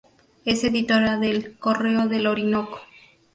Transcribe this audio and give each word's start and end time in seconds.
Es 0.45 0.63
editora 0.63 1.19
del 1.19 1.57
"Correo 1.59 2.07
del 2.07 2.25
Orinoco". 2.25 2.79